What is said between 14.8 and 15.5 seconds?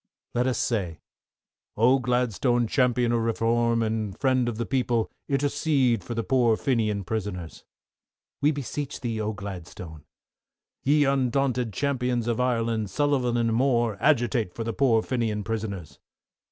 Fenian